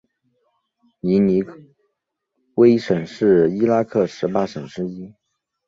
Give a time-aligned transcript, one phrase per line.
[1.01, 1.43] 尼尼
[2.55, 5.13] 微省是伊拉克十八省之一。